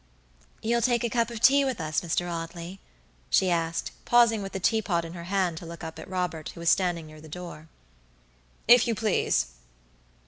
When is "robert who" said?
6.09-6.59